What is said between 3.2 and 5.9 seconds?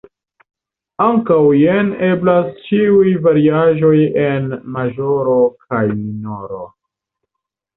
variaĵoj en maĵoro kaj